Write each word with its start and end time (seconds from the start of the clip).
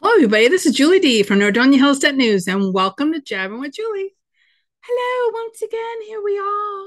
Hello, 0.00 0.12
everybody. 0.12 0.48
This 0.48 0.66
is 0.66 0.74
Julie 0.74 0.98
D 0.98 1.22
from 1.22 1.38
Nordonia 1.38 1.78
Hillstead 1.78 2.16
News, 2.16 2.48
and 2.48 2.74
welcome 2.74 3.12
to 3.12 3.20
Jabbering 3.20 3.60
with 3.60 3.74
Julie. 3.74 4.16
Hello, 4.82 5.32
once 5.32 5.62
again, 5.62 6.02
here 6.08 6.20
we 6.20 6.36
are. 6.36 6.86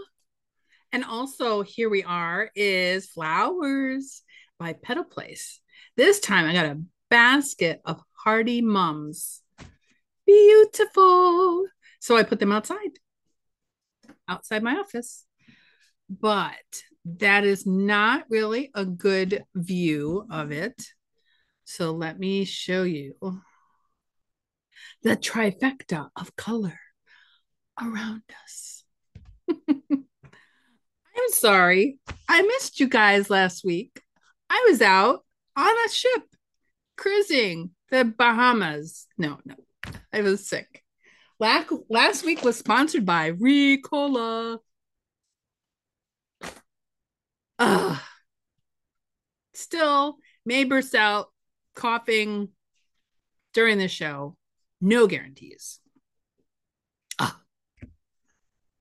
And 0.92 1.06
also, 1.06 1.62
here 1.62 1.90
we 1.90 2.04
are 2.04 2.52
is 2.54 3.08
Flowers 3.08 4.24
by 4.60 4.74
Petal 4.74 5.06
Place. 5.06 5.62
This 5.96 6.20
time, 6.20 6.48
I 6.48 6.54
got 6.54 6.66
a 6.66 6.82
basket 7.10 7.80
of 7.86 8.02
Hardy 8.12 8.62
Mums. 8.62 9.42
Beautiful. 10.26 11.66
So 12.02 12.18
I 12.18 12.24
put 12.24 12.42
them 12.42 12.52
outside, 12.52 13.00
outside 14.28 14.64
my 14.64 14.76
office. 14.76 15.26
But 16.10 16.56
that 17.06 17.46
is 17.46 17.66
not 17.66 18.26
really 18.30 18.70
a 18.76 18.84
good 18.84 19.46
view 19.56 20.28
of 20.30 20.52
it 20.52 20.90
so 21.70 21.92
let 21.92 22.18
me 22.18 22.46
show 22.46 22.84
you 22.84 23.14
the 25.04 25.18
trifecta 25.18 26.08
of 26.16 26.34
color 26.38 26.80
around 27.78 28.22
us. 28.46 28.86
I'm 29.70 31.30
sorry. 31.32 32.00
I 32.30 32.42
missed 32.42 32.80
you 32.80 32.88
guys 32.88 33.30
last 33.30 33.66
week. 33.66 34.02
I 34.50 34.66
was 34.70 34.82
out 34.82 35.26
on 35.58 35.76
a 35.86 35.90
ship 35.90 36.24
cruising 36.96 37.72
the 37.92 38.06
Bahamas. 38.06 39.06
No, 39.18 39.38
no, 39.44 39.56
I 40.14 40.22
was 40.22 40.48
sick. 40.48 40.86
Last, 41.38 41.70
last 41.90 42.26
week 42.26 42.46
was 42.46 42.58
sponsored 42.58 43.06
by 43.06 43.34
Ricola. 43.34 44.60
Uh, 47.60 47.98
still 49.54 50.16
may 50.46 50.64
burst 50.64 50.96
out 50.96 51.28
coughing 51.78 52.50
during 53.54 53.78
the 53.78 53.88
show, 53.88 54.36
no 54.82 55.08
guarantees. 55.08 55.80
Ah. 57.20 57.40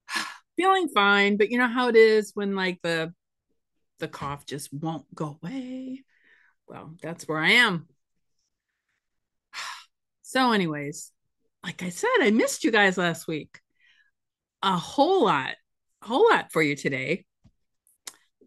Feeling 0.57 0.89
fine, 0.89 1.37
but 1.37 1.51
you 1.51 1.59
know 1.59 1.69
how 1.69 1.89
it 1.89 1.97
is 1.97 2.33
when 2.35 2.57
like 2.57 2.81
the 2.83 3.15
the 3.99 4.09
cough 4.09 4.45
just 4.45 4.73
won't 4.73 5.07
go 5.15 5.39
away. 5.43 6.05
Well, 6.67 6.95
that's 7.01 7.29
where 7.29 7.39
I 7.39 7.51
am. 7.53 7.87
So, 10.29 10.51
anyways, 10.51 11.13
like 11.63 11.85
I 11.85 11.89
said, 11.91 12.11
I 12.21 12.33
missed 12.33 12.65
you 12.65 12.73
guys 12.73 12.99
last 12.99 13.29
week. 13.29 13.61
A 14.61 14.77
whole 14.77 15.25
lot, 15.25 15.55
a 16.03 16.07
whole 16.07 16.29
lot 16.29 16.51
for 16.51 16.61
you 16.61 16.75
today. 16.75 17.25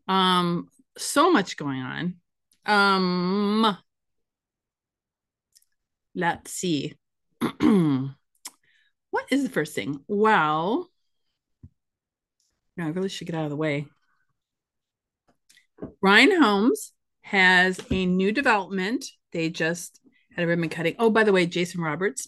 Um, 0.05 0.67
so 0.97 1.31
much 1.31 1.55
going 1.55 1.81
on. 1.81 2.15
Um, 2.65 3.77
let's 6.15 6.51
see. 6.51 6.95
what 7.39 9.25
is 9.29 9.43
the 9.43 9.49
first 9.49 9.75
thing? 9.75 9.99
Well, 10.07 10.89
no, 12.77 12.85
I 12.85 12.89
really 12.89 13.09
should 13.09 13.27
get 13.27 13.35
out 13.35 13.45
of 13.45 13.49
the 13.49 13.55
way. 13.55 13.87
Ryan 16.01 16.41
Homes 16.41 16.93
has 17.21 17.79
a 17.91 18.05
new 18.05 18.31
development. 18.31 19.05
They 19.31 19.49
just 19.49 19.99
had 20.35 20.43
a 20.43 20.47
ribbon 20.47 20.69
cutting. 20.69 20.95
Oh, 20.99 21.09
by 21.09 21.23
the 21.23 21.31
way, 21.31 21.45
Jason 21.45 21.81
Roberts 21.81 22.27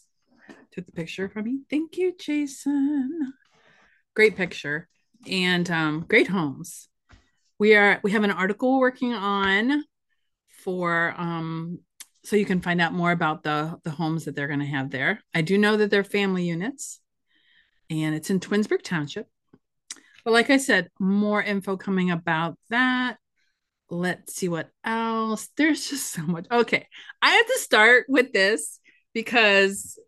took 0.71 0.85
the 0.85 0.91
picture 0.91 1.29
for 1.29 1.41
me. 1.41 1.61
Thank 1.69 1.97
you, 1.97 2.13
Jason. 2.17 3.33
Great 4.15 4.35
picture 4.35 4.87
and 5.29 5.69
um, 5.69 6.05
great 6.07 6.27
homes. 6.27 6.87
We 7.59 7.75
are 7.75 7.99
we 8.03 8.11
have 8.11 8.23
an 8.23 8.31
article 8.31 8.79
working 8.79 9.13
on 9.13 9.83
for 10.63 11.13
um, 11.17 11.79
so 12.23 12.35
you 12.35 12.45
can 12.45 12.61
find 12.61 12.79
out 12.79 12.93
more 12.93 13.11
about 13.11 13.43
the 13.43 13.79
the 13.83 13.91
homes 13.91 14.25
that 14.25 14.35
they're 14.35 14.47
going 14.47 14.59
to 14.59 14.65
have 14.65 14.91
there. 14.91 15.21
I 15.33 15.41
do 15.41 15.57
know 15.57 15.77
that 15.77 15.89
they're 15.89 16.03
family 16.03 16.45
units, 16.45 16.99
and 17.89 18.15
it's 18.15 18.29
in 18.29 18.39
Twinsburg 18.39 18.83
Township. 18.83 19.27
But 20.23 20.33
like 20.33 20.49
I 20.49 20.57
said, 20.57 20.89
more 20.99 21.41
info 21.41 21.77
coming 21.77 22.11
about 22.11 22.57
that. 22.69 23.17
Let's 23.89 24.35
see 24.35 24.47
what 24.47 24.69
else. 24.83 25.49
There's 25.57 25.89
just 25.89 26.11
so 26.11 26.21
much. 26.21 26.45
Okay, 26.51 26.87
I 27.21 27.29
have 27.31 27.47
to 27.47 27.59
start 27.59 28.05
with 28.07 28.31
this 28.31 28.79
because, 29.13 29.99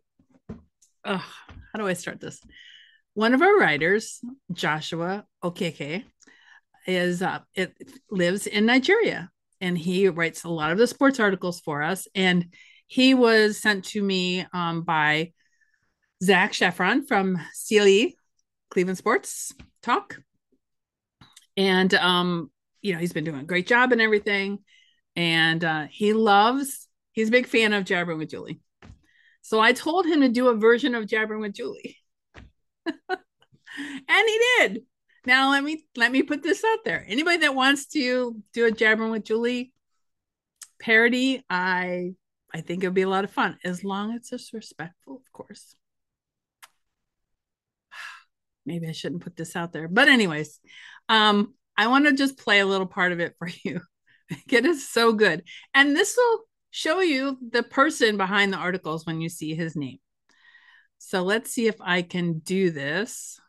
uh, 1.04 1.18
how 1.18 1.78
do 1.78 1.86
I 1.86 1.92
start 1.94 2.20
this? 2.20 2.40
One 3.14 3.34
of 3.34 3.42
our 3.42 3.56
writers, 3.56 4.20
Joshua 4.52 5.24
Okeke, 5.42 6.04
is 6.86 7.22
uh, 7.22 7.40
it 7.54 7.76
lives 8.10 8.46
in 8.46 8.66
Nigeria 8.66 9.30
and 9.60 9.76
he 9.76 10.08
writes 10.08 10.44
a 10.44 10.48
lot 10.48 10.72
of 10.72 10.78
the 10.78 10.86
sports 10.86 11.20
articles 11.20 11.60
for 11.60 11.82
us. 11.82 12.08
And 12.14 12.54
he 12.86 13.14
was 13.14 13.60
sent 13.60 13.86
to 13.86 14.02
me 14.02 14.46
um, 14.52 14.82
by 14.82 15.32
Zach 16.22 16.52
Sheffron 16.52 17.06
from 17.06 17.40
CLE, 17.68 18.10
Cleveland 18.70 18.98
Sports 18.98 19.52
Talk. 19.82 20.20
And, 21.56 21.92
um, 21.94 22.50
you 22.82 22.92
know, 22.92 22.98
he's 22.98 23.12
been 23.12 23.24
doing 23.24 23.40
a 23.40 23.44
great 23.44 23.66
job 23.66 23.92
and 23.92 24.00
everything. 24.00 24.58
And 25.16 25.64
uh, 25.64 25.86
he 25.90 26.12
loves, 26.12 26.88
he's 27.12 27.28
a 27.28 27.32
big 27.32 27.46
fan 27.46 27.72
of 27.72 27.84
Jabbering 27.84 28.18
with 28.18 28.30
Julie. 28.30 28.60
So 29.42 29.60
I 29.60 29.72
told 29.72 30.06
him 30.06 30.22
to 30.22 30.28
do 30.28 30.48
a 30.48 30.56
version 30.56 30.94
of 30.94 31.06
Jabbering 31.06 31.40
with 31.40 31.52
Julie. 31.52 31.98
and 32.86 33.18
he 34.08 34.40
did. 34.58 34.82
Now 35.26 35.50
let 35.50 35.64
me 35.64 35.84
let 35.96 36.12
me 36.12 36.22
put 36.22 36.42
this 36.42 36.62
out 36.64 36.84
there. 36.84 37.04
Anybody 37.08 37.38
that 37.38 37.54
wants 37.54 37.86
to 37.88 38.42
do 38.52 38.66
a 38.66 38.70
jabbering 38.70 39.10
with 39.10 39.24
Julie 39.24 39.72
parody, 40.80 41.42
I 41.48 42.14
I 42.52 42.60
think 42.60 42.82
it 42.82 42.86
would 42.86 42.94
be 42.94 43.02
a 43.02 43.08
lot 43.08 43.24
of 43.24 43.30
fun 43.30 43.58
as 43.64 43.84
long 43.84 44.14
as 44.14 44.30
it's 44.32 44.52
respectful, 44.52 45.16
of 45.16 45.32
course. 45.32 45.74
Maybe 48.66 48.86
I 48.86 48.92
shouldn't 48.92 49.22
put 49.22 49.36
this 49.36 49.56
out 49.56 49.72
there, 49.72 49.88
but 49.88 50.08
anyways, 50.08 50.60
um, 51.08 51.54
I 51.76 51.88
want 51.88 52.06
to 52.06 52.12
just 52.12 52.38
play 52.38 52.60
a 52.60 52.66
little 52.66 52.86
part 52.86 53.12
of 53.12 53.20
it 53.20 53.34
for 53.38 53.48
you. 53.64 53.80
it 54.50 54.66
is 54.66 54.88
so 54.88 55.12
good, 55.12 55.42
and 55.72 55.96
this 55.96 56.16
will 56.16 56.40
show 56.70 57.00
you 57.00 57.38
the 57.50 57.62
person 57.62 58.16
behind 58.16 58.52
the 58.52 58.58
articles 58.58 59.06
when 59.06 59.20
you 59.20 59.28
see 59.28 59.54
his 59.54 59.74
name. 59.74 59.98
So 60.98 61.22
let's 61.22 61.50
see 61.50 61.66
if 61.66 61.76
I 61.80 62.02
can 62.02 62.40
do 62.40 62.70
this. 62.70 63.40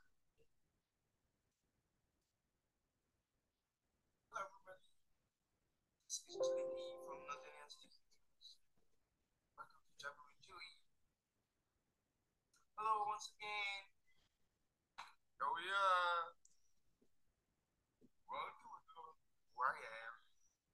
Once 13.16 13.32
again. 13.32 13.88
We 15.40 15.64
are. 15.72 16.36
Welcome 18.28 18.76
to 18.92 19.00
where 19.56 19.72
I 19.72 19.88
am. 20.04 20.20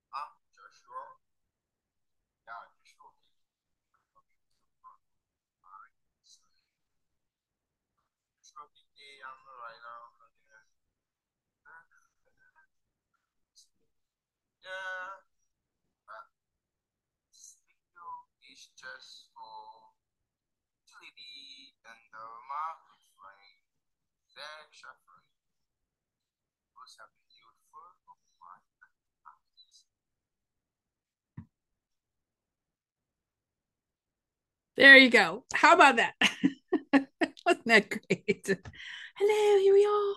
I'm 0.09 0.33
Joshua. 0.49 1.21
Yeah, 2.49 2.65
Joshua. 2.81 3.13
I'm 9.21 9.41
right 9.61 9.81
now. 9.85 10.01
Yeah. 14.65 15.29
Uh, 16.09 16.25
this 17.29 17.61
video 17.69 18.01
is 18.49 18.73
just 18.73 19.29
was 26.75 26.95
have 26.99 27.07
been 27.15 27.31
of 27.47 28.17
There 34.77 34.97
you 34.97 35.09
go. 35.09 35.43
How 35.53 35.75
about 35.75 35.97
that? 35.97 36.13
Wasn't 37.45 37.65
that 37.65 37.89
great? 37.89 38.49
Hello, 39.15 39.59
here 39.59 39.73
we 39.73 39.85
are. 39.85 40.15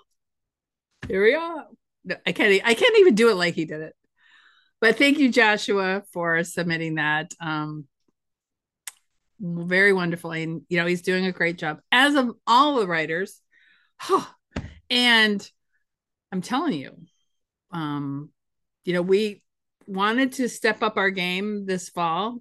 Here 1.09 1.23
we 1.23 1.35
are. 1.35 1.67
No, 2.05 2.17
I 2.27 2.33
can't. 2.33 2.63
I 2.65 2.75
can't 2.75 2.99
even 2.99 3.15
do 3.15 3.31
it 3.31 3.35
like 3.35 3.55
he 3.55 3.65
did 3.67 3.81
it. 3.81 3.95
But 4.81 4.97
thank 4.97 5.19
you, 5.19 5.31
Joshua, 5.31 6.03
for 6.13 6.43
submitting 6.45 6.97
that. 6.97 7.33
Um, 7.41 7.87
very 9.41 9.93
wonderful. 9.93 10.33
And, 10.33 10.63
you 10.69 10.79
know, 10.79 10.87
he's 10.87 11.03
doing 11.03 11.27
a 11.27 11.33
great 11.33 11.59
job, 11.59 11.81
as 11.93 12.15
of 12.15 12.33
all 12.47 12.77
the 12.77 12.87
writers. 12.87 13.41
and 14.91 15.51
I'm 16.33 16.43
telling 16.43 16.75
you, 16.75 16.97
um, 17.71 18.31
you 18.85 18.93
know, 18.93 19.03
we 19.03 19.43
wanted 19.87 20.33
to 20.35 20.49
step 20.49 20.83
up 20.83 20.97
our 20.97 21.11
game 21.11 21.67
this 21.67 21.89
fall, 21.89 22.39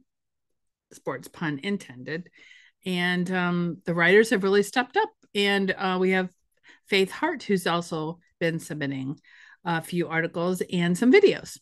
sports 0.92 1.28
pun 1.28 1.60
intended. 1.63 2.30
And 2.86 3.30
um, 3.31 3.78
the 3.86 3.94
writers 3.94 4.30
have 4.31 4.44
really 4.44 4.63
stepped 4.63 4.98
up. 4.98 5.10
And 5.36 5.72
uh, 5.72 5.98
we 6.00 6.12
have 6.12 6.30
Faith 6.88 7.12
Hart, 7.12 7.44
who's 7.44 7.66
also 7.66 8.19
been 8.39 8.60
submitting 8.60 9.19
a 9.66 9.81
few 9.81 10.10
articles 10.10 10.62
and 10.72 10.98
some 10.98 11.12
videos. 11.12 11.57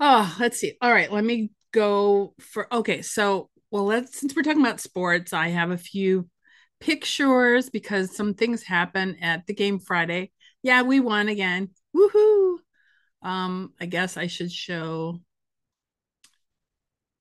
Oh, 0.00 0.34
let's 0.40 0.58
see. 0.58 0.76
All 0.80 0.92
right, 0.92 1.12
let 1.12 1.24
me 1.24 1.50
go 1.74 2.34
for 2.40 2.72
okay. 2.72 3.02
So, 3.02 3.50
well, 3.70 3.84
let's 3.84 4.18
since 4.18 4.34
we're 4.34 4.42
talking 4.42 4.62
about 4.62 4.80
sports, 4.80 5.32
I 5.32 5.48
have 5.48 5.70
a 5.70 5.76
few 5.78 6.28
pictures 6.80 7.68
because 7.68 8.16
some 8.16 8.34
things 8.34 8.62
happen 8.62 9.16
at 9.20 9.46
the 9.46 9.54
game 9.54 9.78
Friday. 9.80 10.30
Yeah, 10.62 10.82
we 10.82 11.00
won 11.00 11.28
again. 11.28 11.70
Woohoo! 11.94 12.58
Um, 13.22 13.72
I 13.80 13.86
guess 13.86 14.16
I 14.16 14.28
should 14.28 14.52
show. 14.52 15.20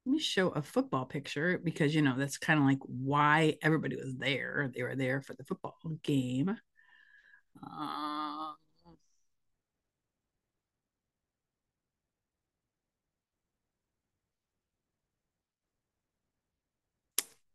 Let 0.06 0.14
me 0.14 0.20
show 0.20 0.50
a 0.50 0.62
football 0.62 1.06
picture 1.06 1.58
because 1.64 1.96
you 1.96 2.02
know 2.02 2.16
that's 2.18 2.38
kind 2.38 2.60
of 2.60 2.66
like 2.66 2.80
why 2.86 3.58
everybody 3.62 3.96
was 3.96 4.16
there. 4.18 4.72
They 4.76 4.84
were 4.84 4.96
there 4.96 5.22
for 5.22 5.34
the 5.34 5.46
football 5.46 5.76
game. 6.04 6.56
Uh, 7.62 8.54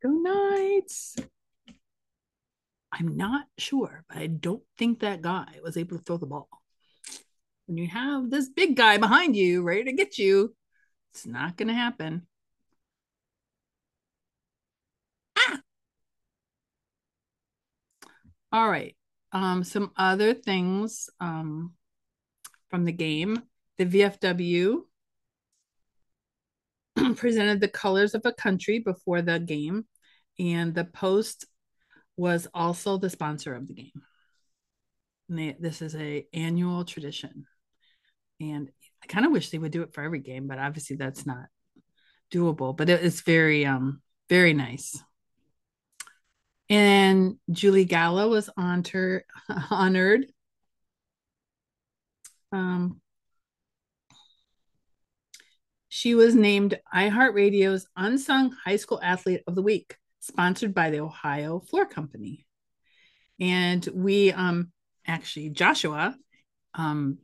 go 0.09 0.19
Knights. 0.19 1.17
I'm 2.93 3.17
not 3.17 3.47
sure, 3.59 4.05
but 4.09 4.19
I 4.19 4.27
don't 4.27 4.63
think 4.77 5.01
that 5.01 5.23
guy 5.23 5.47
was 5.63 5.77
able 5.77 5.99
to 5.99 6.03
throw 6.03 6.17
the 6.17 6.27
ball. 6.27 6.49
When 7.67 7.77
you 7.77 7.89
have 7.89 8.31
this 8.31 8.49
big 8.49 8.77
guy 8.77 8.97
behind 8.97 9.37
you 9.37 9.63
ready 9.63 9.85
to 9.85 9.93
get 9.93 10.19
you, 10.19 10.55
it's 11.13 11.27
not 11.27 11.57
going 11.57 11.69
to 11.69 11.75
happen. 11.75 12.27
Ah! 15.37 15.61
All 18.53 18.69
right. 18.71 18.97
Um, 19.33 19.65
some 19.65 19.91
other 19.97 20.33
things 20.33 21.11
um, 21.21 21.75
from 22.71 22.85
the 22.87 22.93
game. 22.93 23.43
The 23.77 23.85
VFW 23.85 24.81
presented 27.17 27.61
the 27.61 27.69
colors 27.69 28.15
of 28.15 28.23
a 28.25 28.33
country 28.33 28.79
before 28.79 29.23
the 29.23 29.39
game, 29.39 29.87
and 30.39 30.75
the 30.75 30.85
Post 30.85 31.47
was 32.17 32.49
also 32.55 32.99
the 32.99 33.11
sponsor 33.11 33.55
of 33.55 33.67
the 33.67 33.75
game. 33.75 34.03
They, 35.29 35.57
this 35.59 35.83
is 35.83 35.95
a 35.95 36.27
annual 36.33 36.85
tradition, 36.85 37.47
and 38.41 38.71
I 39.03 39.07
kind 39.07 39.27
of 39.27 39.33
wish 39.33 39.51
they 39.51 39.59
would 39.59 39.73
do 39.73 39.83
it 39.83 39.93
for 39.93 40.03
every 40.03 40.21
game, 40.21 40.47
but 40.47 40.59
obviously 40.59 40.97
that's 40.97 41.27
not 41.27 41.47
doable. 42.33 42.77
But 42.77 42.89
it, 42.89 43.05
it's 43.05 43.21
very 43.21 43.67
um 43.67 44.01
very 44.29 44.55
nice. 44.55 44.99
And 46.71 47.37
Julie 47.51 47.85
Galla 47.85 48.29
was 48.29 48.51
honored 48.57 49.25
honored. 49.71 50.27
Um, 52.53 53.01
she 55.91 56.15
was 56.15 56.35
named 56.35 56.79
iHeartRadio's 56.95 57.87
Unsung 57.97 58.53
High 58.65 58.77
School 58.77 59.01
Athlete 59.03 59.43
of 59.47 59.55
the 59.55 59.63
Week 59.63 59.98
sponsored 60.29 60.75
by 60.75 60.91
the 60.91 61.01
Ohio 61.01 61.59
Floor 61.59 61.87
Company. 61.87 62.47
And 63.41 63.87
we 63.93 64.33
um 64.33 64.71
actually 65.07 65.51
Joshua 65.51 66.15
um 66.75 67.19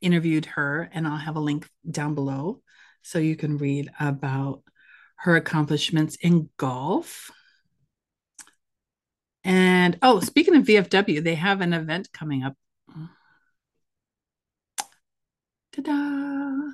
interviewed 0.00 0.46
her 0.46 0.88
and 0.92 1.06
I'll 1.06 1.16
have 1.16 1.36
a 1.36 1.40
link 1.40 1.68
down 1.88 2.14
below 2.14 2.62
so 3.02 3.18
you 3.18 3.36
can 3.36 3.58
read 3.58 3.90
about 4.00 4.62
her 5.16 5.36
accomplishments 5.36 6.16
in 6.16 6.50
golf. 6.56 7.30
And 9.44 9.96
oh, 10.02 10.20
speaking 10.20 10.56
of 10.56 10.64
VFW, 10.64 11.22
they 11.22 11.36
have 11.36 11.60
an 11.60 11.72
event 11.72 12.12
coming 12.12 12.42
up. 12.42 12.54
Ta-da! 15.72 16.72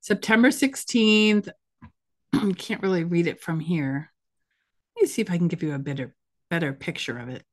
September 0.00 0.48
16th. 0.48 1.48
I 2.32 2.52
Can't 2.58 2.82
really 2.82 3.04
read 3.04 3.26
it 3.26 3.40
from 3.40 3.60
here. 3.60 4.09
Me 5.00 5.06
see 5.06 5.22
if 5.22 5.30
I 5.30 5.38
can 5.38 5.48
give 5.48 5.62
you 5.62 5.74
a 5.74 5.78
better 5.78 6.14
better 6.50 6.72
picture 6.72 7.18
of 7.18 7.28
it. 7.28 7.44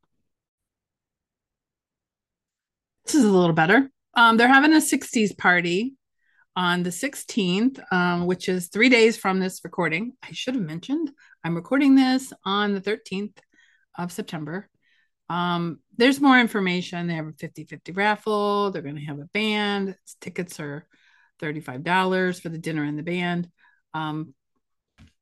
This 3.05 3.15
is 3.15 3.23
a 3.23 3.31
little 3.31 3.53
better. 3.53 3.89
Um, 4.15 4.35
they're 4.35 4.47
having 4.47 4.73
a 4.73 4.81
60s 4.81 5.37
party 5.37 5.93
on 6.55 6.81
the 6.83 6.89
16th, 6.89 7.79
um, 7.91 8.25
which 8.25 8.49
is 8.49 8.67
three 8.67 8.89
days 8.89 9.15
from 9.15 9.39
this 9.39 9.61
recording. 9.63 10.13
I 10.23 10.31
should 10.31 10.55
have 10.55 10.63
mentioned 10.63 11.11
I'm 11.43 11.55
recording 11.55 11.95
this 11.95 12.33
on 12.43 12.73
the 12.73 12.81
13th 12.81 13.37
of 13.97 14.11
September. 14.11 14.67
Um, 15.29 15.79
there's 15.97 16.19
more 16.19 16.39
information. 16.39 17.07
They 17.07 17.13
have 17.13 17.27
a 17.27 17.33
50 17.33 17.65
50 17.65 17.91
raffle. 17.91 18.71
They're 18.71 18.81
going 18.81 18.95
to 18.95 19.05
have 19.05 19.19
a 19.19 19.29
band. 19.33 19.95
Tickets 20.19 20.59
are 20.59 20.87
$35 21.41 22.41
for 22.41 22.49
the 22.49 22.57
dinner 22.57 22.83
and 22.83 22.97
the 22.97 23.03
band. 23.03 23.49
Um, 23.93 24.33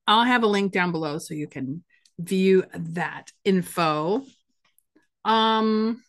I'll 0.07 0.23
have 0.23 0.43
a 0.43 0.47
link 0.47 0.71
down 0.71 0.91
below 0.91 1.17
so 1.17 1.33
you 1.33 1.47
can 1.47 1.83
view 2.19 2.63
that 2.73 3.31
info. 3.43 4.23
Um, 5.23 6.03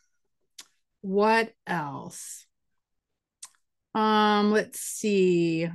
what 1.01 1.53
else? 1.67 2.47
Um, 3.95 4.53
let's 4.53 4.81
see. 4.81 5.69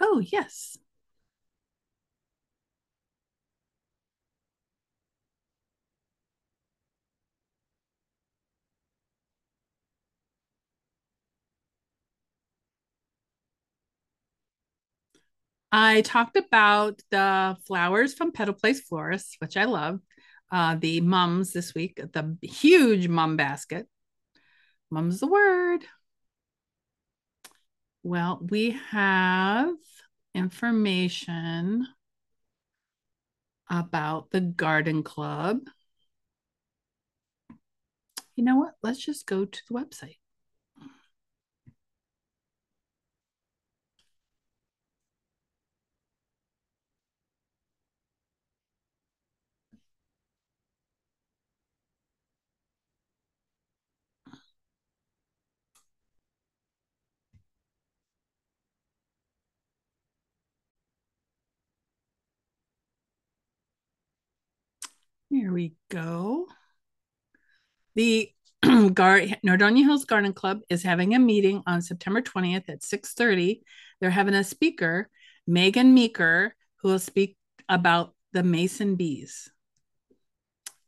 Oh, 0.00 0.18
yes. 0.20 0.76
I 15.72 16.02
talked 16.02 16.36
about 16.36 17.00
the 17.10 17.56
flowers 17.66 18.12
from 18.12 18.30
Petal 18.30 18.52
Place 18.54 18.80
Florists, 18.82 19.36
which 19.38 19.56
I 19.56 19.64
love. 19.64 20.00
Uh, 20.50 20.76
the 20.76 21.00
mums 21.00 21.54
this 21.54 21.74
week, 21.74 21.96
the 21.96 22.36
huge 22.42 23.08
mum 23.08 23.38
basket. 23.38 23.88
Mum's 24.90 25.20
the 25.20 25.26
word. 25.26 25.86
Well, 28.02 28.38
we 28.50 28.78
have 28.90 29.74
information 30.34 31.86
about 33.70 34.30
the 34.30 34.42
garden 34.42 35.02
club. 35.02 35.60
You 38.36 38.44
know 38.44 38.56
what? 38.56 38.74
Let's 38.82 38.98
just 38.98 39.26
go 39.26 39.46
to 39.46 39.60
the 39.68 39.74
website. 39.74 40.16
Here 65.32 65.50
we 65.50 65.72
go. 65.88 66.46
The 67.94 68.30
Gar- 68.62 69.22
Nordonia 69.42 69.82
Hills 69.82 70.04
Garden 70.04 70.34
Club 70.34 70.60
is 70.68 70.82
having 70.82 71.14
a 71.14 71.18
meeting 71.18 71.62
on 71.66 71.80
September 71.80 72.20
20th 72.20 72.68
at 72.68 72.82
6:30. 72.82 73.62
They're 73.98 74.10
having 74.10 74.34
a 74.34 74.44
speaker, 74.44 75.08
Megan 75.46 75.94
Meeker, 75.94 76.54
who 76.82 76.90
will 76.90 76.98
speak 76.98 77.38
about 77.66 78.14
the 78.34 78.42
mason 78.42 78.96
bees. 78.96 79.50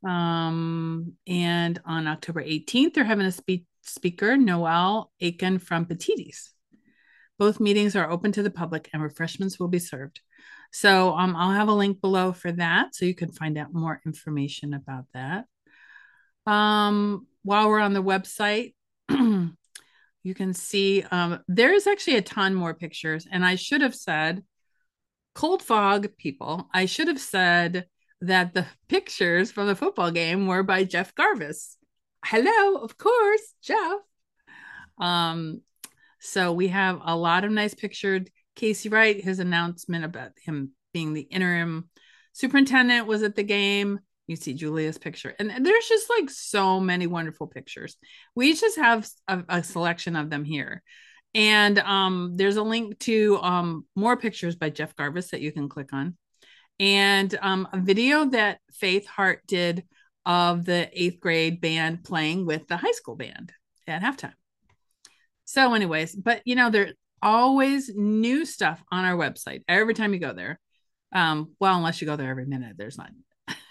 Um, 0.06 1.14
and 1.26 1.80
on 1.86 2.06
October 2.06 2.44
18th, 2.44 2.92
they're 2.92 3.04
having 3.04 3.24
a 3.24 3.32
spe- 3.32 3.64
speaker, 3.80 4.36
Noel 4.36 5.10
Aiken 5.20 5.58
from 5.58 5.86
Petitti's. 5.86 6.52
Both 7.38 7.60
meetings 7.60 7.96
are 7.96 8.10
open 8.10 8.30
to 8.32 8.42
the 8.42 8.50
public 8.50 8.90
and 8.92 9.02
refreshments 9.02 9.58
will 9.58 9.68
be 9.68 9.78
served. 9.78 10.20
So 10.74 11.14
um, 11.14 11.36
I'll 11.36 11.52
have 11.52 11.68
a 11.68 11.72
link 11.72 12.00
below 12.00 12.32
for 12.32 12.50
that 12.50 12.96
so 12.96 13.04
you 13.04 13.14
can 13.14 13.30
find 13.30 13.56
out 13.56 13.72
more 13.72 14.00
information 14.04 14.74
about 14.74 15.04
that. 15.14 15.44
Um, 16.50 17.28
while 17.44 17.68
we're 17.68 17.78
on 17.78 17.92
the 17.92 18.02
website, 18.02 18.74
you 19.08 20.34
can 20.34 20.52
see 20.52 21.04
um, 21.12 21.38
there 21.46 21.72
is 21.72 21.86
actually 21.86 22.16
a 22.16 22.22
ton 22.22 22.56
more 22.56 22.74
pictures. 22.74 23.24
And 23.30 23.44
I 23.44 23.54
should 23.54 23.82
have 23.82 23.94
said, 23.94 24.42
cold 25.32 25.62
fog 25.62 26.08
people, 26.16 26.68
I 26.74 26.86
should 26.86 27.06
have 27.06 27.20
said 27.20 27.86
that 28.22 28.52
the 28.52 28.66
pictures 28.88 29.52
from 29.52 29.68
the 29.68 29.76
football 29.76 30.10
game 30.10 30.48
were 30.48 30.64
by 30.64 30.82
Jeff 30.82 31.14
Garvis. 31.14 31.76
Hello, 32.24 32.82
of 32.82 32.98
course, 32.98 33.54
Jeff. 33.62 34.00
Um, 34.98 35.60
so 36.18 36.52
we 36.52 36.66
have 36.68 37.00
a 37.04 37.14
lot 37.14 37.44
of 37.44 37.52
nice 37.52 37.74
pictures. 37.74 38.26
Casey 38.54 38.88
Wright, 38.88 39.22
his 39.22 39.38
announcement 39.38 40.04
about 40.04 40.32
him 40.44 40.72
being 40.92 41.12
the 41.12 41.22
interim 41.22 41.88
superintendent 42.32 43.06
was 43.06 43.22
at 43.22 43.34
the 43.34 43.42
game. 43.42 44.00
You 44.26 44.36
see 44.36 44.54
Julia's 44.54 44.96
picture, 44.96 45.34
and 45.38 45.66
there's 45.66 45.88
just 45.88 46.08
like 46.08 46.30
so 46.30 46.80
many 46.80 47.06
wonderful 47.06 47.46
pictures. 47.46 47.96
We 48.34 48.54
just 48.54 48.78
have 48.78 49.06
a, 49.28 49.44
a 49.50 49.62
selection 49.62 50.16
of 50.16 50.30
them 50.30 50.44
here. 50.44 50.82
And 51.34 51.78
um, 51.80 52.32
there's 52.36 52.56
a 52.56 52.62
link 52.62 52.98
to 53.00 53.38
um, 53.42 53.86
more 53.96 54.16
pictures 54.16 54.56
by 54.56 54.70
Jeff 54.70 54.94
Garvis 54.96 55.30
that 55.30 55.42
you 55.42 55.52
can 55.52 55.68
click 55.68 55.92
on, 55.92 56.16
and 56.80 57.36
um, 57.42 57.68
a 57.72 57.78
video 57.78 58.26
that 58.30 58.60
Faith 58.72 59.06
Hart 59.06 59.42
did 59.46 59.84
of 60.24 60.64
the 60.64 60.88
eighth 60.92 61.20
grade 61.20 61.60
band 61.60 62.04
playing 62.04 62.46
with 62.46 62.66
the 62.66 62.76
high 62.76 62.92
school 62.92 63.16
band 63.16 63.52
at 63.86 64.02
halftime. 64.02 64.32
So, 65.44 65.74
anyways, 65.74 66.14
but 66.14 66.40
you 66.46 66.54
know, 66.54 66.70
there's 66.70 66.94
always 67.24 67.90
new 67.94 68.44
stuff 68.44 68.82
on 68.92 69.04
our 69.04 69.16
website 69.16 69.64
every 69.66 69.94
time 69.94 70.12
you 70.14 70.20
go 70.20 70.32
there. 70.32 70.60
Um, 71.12 71.54
well, 71.58 71.76
unless 71.76 72.00
you 72.00 72.06
go 72.06 72.16
there 72.16 72.30
every 72.30 72.46
minute, 72.46 72.76
there's 72.76 72.98
not. 72.98 73.10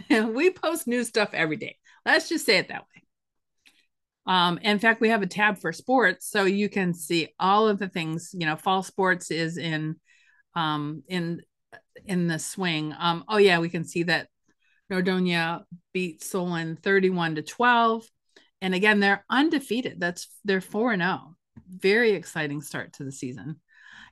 we 0.33 0.49
post 0.49 0.87
new 0.87 1.03
stuff 1.03 1.29
every 1.33 1.57
day. 1.57 1.77
Let's 2.05 2.27
just 2.27 2.45
say 2.45 2.57
it 2.57 2.69
that 2.69 2.81
way. 2.81 3.03
Um, 4.25 4.57
in 4.59 4.79
fact, 4.79 5.01
we 5.01 5.09
have 5.09 5.21
a 5.21 5.27
tab 5.27 5.59
for 5.59 5.71
sports, 5.73 6.29
so 6.29 6.45
you 6.45 6.69
can 6.69 6.93
see 6.93 7.29
all 7.39 7.67
of 7.67 7.79
the 7.79 7.89
things. 7.89 8.31
You 8.33 8.45
know, 8.45 8.55
fall 8.55 8.83
sports 8.83 9.31
is 9.31 9.57
in 9.57 9.97
um, 10.55 11.03
in 11.07 11.41
in 12.05 12.27
the 12.27 12.39
swing. 12.39 12.93
Um, 12.97 13.25
oh 13.27 13.37
yeah, 13.37 13.59
we 13.59 13.69
can 13.69 13.83
see 13.83 14.03
that 14.03 14.27
Nordonia 14.91 15.63
beat 15.93 16.23
Solon 16.23 16.77
31 16.77 17.35
to 17.35 17.41
12. 17.41 18.05
And 18.61 18.73
again, 18.73 18.99
they're 18.99 19.25
undefeated. 19.29 19.99
That's 19.99 20.27
they're 20.45 20.61
4 20.61 20.93
and 20.93 21.01
0. 21.01 21.35
Very 21.75 22.11
exciting 22.11 22.61
start 22.61 22.93
to 22.93 23.03
the 23.03 23.11
season. 23.11 23.59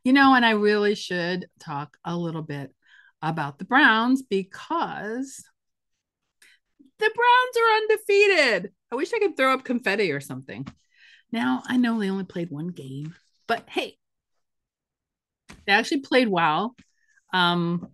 You 0.04 0.14
know, 0.14 0.34
and 0.34 0.46
I 0.46 0.52
really 0.52 0.96
should 0.96 1.48
talk 1.60 1.98
a 2.04 2.16
little 2.16 2.42
bit 2.42 2.74
about 3.22 3.60
the 3.60 3.66
Browns 3.66 4.24
because 4.24 5.44
the 6.98 7.12
Browns 7.16 7.58
are 7.58 7.76
undefeated. 7.78 8.72
I 8.92 8.96
wish 8.96 9.14
I 9.14 9.20
could 9.20 9.38
throw 9.38 9.54
up 9.54 9.64
confetti 9.64 10.12
or 10.12 10.20
something. 10.20 10.68
Now, 11.32 11.64
I 11.66 11.78
know 11.78 12.00
they 12.00 12.10
only 12.10 12.26
played 12.26 12.50
one 12.50 12.68
game, 12.68 13.16
but 13.48 13.68
hey, 13.70 13.98
they 15.66 15.74
actually 15.74 16.02
played 16.02 16.28
well. 16.28 16.76
Um, 17.34 17.88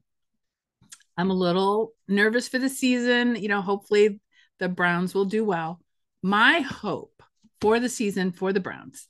I'm 1.17 1.29
a 1.29 1.35
little 1.35 1.93
nervous 2.07 2.47
for 2.47 2.59
the 2.59 2.69
season. 2.69 3.35
You 3.35 3.47
know, 3.49 3.61
hopefully 3.61 4.19
the 4.59 4.69
Browns 4.69 5.13
will 5.13 5.25
do 5.25 5.43
well. 5.43 5.79
My 6.23 6.59
hope 6.59 7.21
for 7.61 7.79
the 7.79 7.89
season 7.89 8.31
for 8.31 8.53
the 8.53 8.59
Browns, 8.59 9.07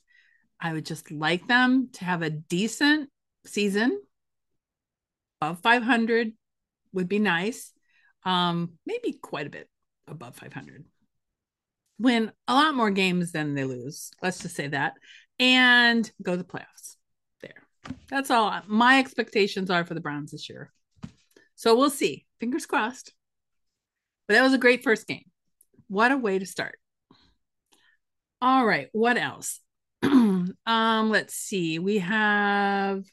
I 0.60 0.74
would 0.74 0.86
just 0.86 1.12
like 1.12 1.48
them 1.48 1.90
to 1.94 2.06
have 2.06 2.22
a 2.22 2.30
decent 2.30 3.10
season. 3.46 4.02
Above 5.42 5.60
500 5.62 6.34
would 6.94 7.08
be 7.08 7.20
nice. 7.20 7.72
Um, 8.24 8.74
maybe 8.86 9.14
quite 9.14 9.48
a 9.48 9.52
bit 9.52 9.70
above 10.08 10.36
500. 10.36 10.86
Win 12.00 12.32
a 12.48 12.54
lot 12.54 12.76
more 12.76 12.92
games 12.92 13.32
than 13.32 13.56
they 13.56 13.64
lose. 13.64 14.12
Let's 14.22 14.40
just 14.40 14.56
say 14.56 14.68
that. 14.68 14.94
And 15.40 16.10
go 16.22 16.32
to 16.32 16.38
the 16.38 16.44
playoffs. 16.44 16.96
There. 17.42 17.64
That's 18.10 18.32
all 18.32 18.62
my 18.68 19.00
expectations 19.00 19.70
are 19.70 19.86
for 19.86 19.94
the 19.94 20.02
Browns 20.02 20.32
this 20.32 20.50
year. 20.50 20.72
So 21.56 21.76
we'll 21.76 21.90
see. 21.90 22.26
Fingers 22.40 22.66
crossed. 22.66 23.14
But 24.28 24.36
that 24.36 24.44
was 24.44 24.54
a 24.54 24.60
great 24.60 24.84
first 24.84 25.08
game. 25.08 25.26
What 25.88 26.12
a 26.12 26.18
way 26.18 26.38
to 26.40 26.46
start. 26.46 26.78
All 28.42 28.66
right, 28.66 28.90
what 28.92 29.18
else? 29.18 29.60
Um, 30.66 31.10
let's 31.10 31.34
see. 31.34 31.80
We 31.80 32.00
have 32.00 33.04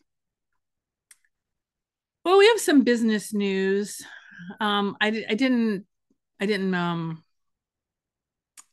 well, 2.25 2.39
we 2.39 2.47
have 2.49 2.61
some 2.61 2.83
business 2.85 3.35
news. 3.35 4.01
Um, 4.61 4.97
I 5.01 5.25
I 5.29 5.35
didn't 5.35 5.87
I 6.41 6.47
didn't 6.47 6.75
um 6.75 7.23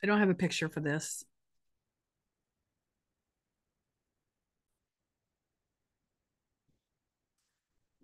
I 0.03 0.07
don't 0.07 0.19
have 0.19 0.29
a 0.29 0.33
picture 0.35 0.69
for 0.69 0.79
this. 0.79 1.23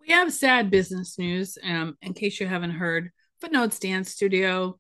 We 0.08 0.14
have 0.14 0.32
sad 0.32 0.70
business 0.72 1.18
news. 1.20 1.58
Um, 1.64 1.98
in 2.02 2.14
case 2.14 2.40
you 2.40 2.48
haven't 2.48 2.72
heard, 2.72 3.12
Footnotes 3.42 3.80
Dance 3.80 4.12
Studio 4.12 4.80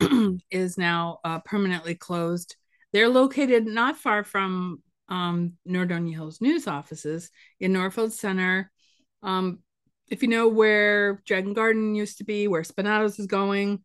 is 0.50 0.78
now 0.78 1.18
uh, 1.24 1.40
permanently 1.40 1.94
closed. 1.96 2.56
They're 2.92 3.08
located 3.08 3.66
not 3.66 3.96
far 3.96 4.22
from 4.22 4.80
um, 5.08 5.54
Nordonia 5.68 6.12
Hills 6.14 6.40
news 6.40 6.66
offices 6.66 7.30
in 7.60 7.72
Northfield 7.72 8.12
Center. 8.12 8.70
Um, 9.22 9.60
if 10.08 10.22
you 10.22 10.28
know 10.28 10.48
where 10.48 11.22
Dragon 11.26 11.54
Garden 11.54 11.94
used 11.94 12.18
to 12.18 12.24
be, 12.24 12.48
where 12.48 12.62
Spinatos 12.62 13.18
is 13.18 13.26
going, 13.26 13.82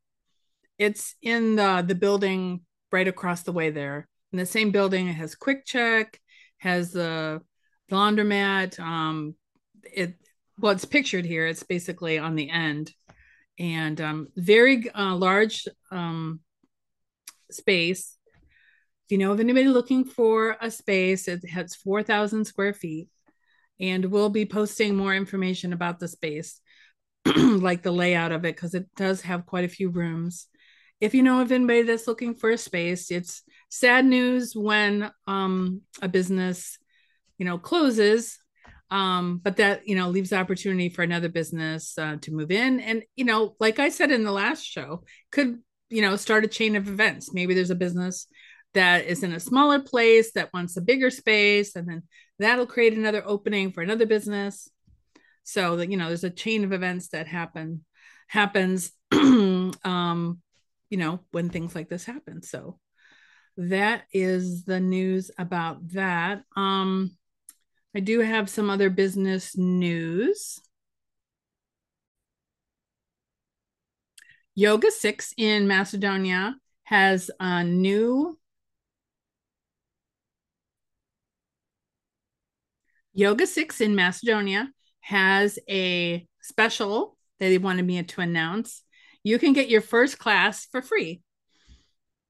it's 0.77 1.15
in 1.21 1.55
the 1.55 1.83
the 1.85 1.95
building 1.95 2.61
right 2.91 3.07
across 3.07 3.43
the 3.43 3.51
way 3.51 3.69
there. 3.69 4.07
In 4.31 4.37
the 4.39 4.45
same 4.45 4.71
building, 4.71 5.07
it 5.07 5.13
has 5.13 5.35
Quick 5.35 5.65
Check, 5.65 6.19
has 6.57 6.91
the 6.91 7.41
laundromat. 7.91 8.79
Um, 8.79 9.35
it 9.83 10.15
well, 10.59 10.73
it's 10.73 10.85
pictured 10.85 11.25
here. 11.25 11.47
It's 11.47 11.63
basically 11.63 12.17
on 12.17 12.35
the 12.35 12.49
end, 12.49 12.93
and 13.57 13.99
um, 14.01 14.27
very 14.35 14.89
uh, 14.89 15.15
large 15.15 15.67
um, 15.91 16.41
space. 17.49 18.17
If 19.09 19.13
you 19.13 19.17
know 19.17 19.31
of 19.31 19.39
anybody 19.39 19.67
looking 19.67 20.05
for 20.05 20.55
a 20.61 20.69
space, 20.69 21.27
it 21.27 21.43
has 21.49 21.73
four 21.73 22.03
thousand 22.03 22.45
square 22.45 22.75
feet, 22.75 23.07
and 23.79 24.05
we'll 24.05 24.29
be 24.29 24.45
posting 24.45 24.95
more 24.95 25.15
information 25.15 25.73
about 25.73 25.97
the 25.97 26.07
space, 26.07 26.61
like 27.35 27.81
the 27.81 27.89
layout 27.89 28.31
of 28.31 28.45
it, 28.45 28.55
because 28.55 28.75
it 28.75 28.85
does 28.95 29.21
have 29.21 29.47
quite 29.47 29.65
a 29.65 29.67
few 29.67 29.89
rooms. 29.89 30.45
If 31.01 31.15
you 31.15 31.23
know 31.23 31.41
of 31.41 31.51
anybody 31.51 31.81
that's 31.81 32.07
looking 32.07 32.35
for 32.35 32.51
a 32.51 32.57
space, 32.59 33.09
it's 33.09 33.41
sad 33.67 34.05
news 34.05 34.55
when 34.55 35.09
um, 35.25 35.81
a 36.03 36.07
business, 36.07 36.77
you 37.39 37.47
know, 37.47 37.57
closes 37.57 38.37
um, 38.91 39.41
but 39.43 39.57
that 39.57 39.87
you 39.87 39.95
know 39.95 40.09
leaves 40.09 40.33
opportunity 40.33 40.89
for 40.89 41.01
another 41.01 41.29
business 41.29 41.97
uh, 41.97 42.17
to 42.21 42.31
move 42.31 42.51
in 42.51 42.79
and 42.79 43.01
you 43.15 43.25
know 43.25 43.55
like 43.59 43.79
i 43.79 43.89
said 43.89 44.11
in 44.11 44.23
the 44.23 44.31
last 44.31 44.63
show 44.63 45.03
could 45.31 45.59
you 45.89 46.01
know 46.01 46.15
start 46.15 46.43
a 46.43 46.47
chain 46.47 46.75
of 46.75 46.87
events 46.87 47.33
maybe 47.33 47.53
there's 47.53 47.69
a 47.69 47.75
business 47.75 48.27
that 48.73 49.05
is 49.05 49.23
in 49.23 49.33
a 49.33 49.39
smaller 49.39 49.79
place 49.79 50.31
that 50.33 50.53
wants 50.53 50.77
a 50.77 50.81
bigger 50.81 51.09
space 51.09 51.75
and 51.75 51.87
then 51.87 52.03
that'll 52.37 52.67
create 52.67 52.93
another 52.93 53.23
opening 53.25 53.71
for 53.71 53.81
another 53.81 54.05
business. 54.05 54.69
So 55.43 55.77
that 55.77 55.89
you 55.89 55.97
know 55.97 56.07
there's 56.07 56.23
a 56.23 56.29
chain 56.29 56.63
of 56.63 56.73
events 56.73 57.09
that 57.09 57.27
happen 57.27 57.83
happens 58.27 58.91
um 59.11 60.39
you 60.89 60.97
know 60.97 61.21
when 61.31 61.49
things 61.49 61.75
like 61.75 61.89
this 61.89 62.05
happen. 62.05 62.43
So 62.43 62.79
that 63.57 64.03
is 64.13 64.63
the 64.65 64.79
news 64.79 65.31
about 65.37 65.89
that. 65.89 66.43
Um 66.55 67.17
I 67.95 67.99
do 68.01 68.19
have 68.19 68.49
some 68.49 68.69
other 68.69 68.91
business 68.91 69.57
news. 69.57 70.59
Yoga 74.53 74.91
6 74.91 75.33
in 75.37 75.67
Macedonia 75.67 76.55
has 76.83 77.31
a 77.39 77.63
new 77.63 78.38
Yoga 83.13 83.47
6 83.47 83.81
in 83.81 83.95
Macedonia 83.95 84.69
has 85.01 85.59
a 85.69 86.25
special 86.41 87.17
that 87.39 87.49
they 87.49 87.57
wanted 87.57 87.85
me 87.85 88.01
to 88.01 88.21
announce. 88.21 88.83
You 89.23 89.39
can 89.39 89.53
get 89.53 89.69
your 89.69 89.81
first 89.81 90.19
class 90.19 90.65
for 90.71 90.81
free. 90.81 91.21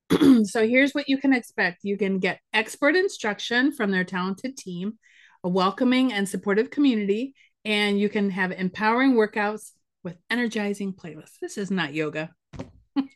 so 0.44 0.68
here's 0.68 0.94
what 0.94 1.08
you 1.08 1.18
can 1.20 1.34
expect 1.34 1.84
you 1.84 1.98
can 1.98 2.18
get 2.18 2.40
expert 2.52 2.96
instruction 2.96 3.72
from 3.72 3.92
their 3.92 4.04
talented 4.04 4.58
team 4.58 4.98
a 5.44 5.50
welcoming 5.50 6.12
and 6.12 6.28
supportive 6.28 6.70
community, 6.70 7.34
and 7.64 8.00
you 8.00 8.10
can 8.10 8.30
have 8.30 8.52
empowering 8.52 9.14
workouts 9.14 9.72
with 10.04 10.18
energizing 10.30 10.94
playlists. 10.94 11.40
This 11.42 11.58
is 11.58 11.72
not 11.72 11.94
yoga. 11.94 12.32
this 12.96 13.08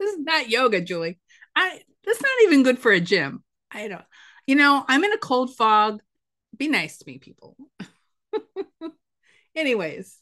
is 0.00 0.18
not 0.18 0.48
yoga, 0.48 0.80
Julie. 0.80 1.20
I 1.54 1.80
that's 2.04 2.22
not 2.22 2.32
even 2.44 2.62
good 2.62 2.78
for 2.78 2.92
a 2.92 3.00
gym. 3.00 3.44
I 3.70 3.88
don't. 3.88 4.04
You 4.46 4.56
know, 4.56 4.84
I'm 4.88 5.04
in 5.04 5.12
a 5.12 5.18
cold 5.18 5.54
fog. 5.54 6.02
Be 6.62 6.68
nice 6.68 6.98
to 6.98 7.04
me, 7.08 7.18
people. 7.18 7.56
Anyways, 9.56 10.16